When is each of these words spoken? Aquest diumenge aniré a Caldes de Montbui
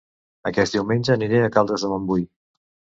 Aquest 0.51 0.77
diumenge 0.77 1.13
aniré 1.17 1.45
a 1.47 1.53
Caldes 1.59 1.87
de 1.87 1.95
Montbui 1.95 2.29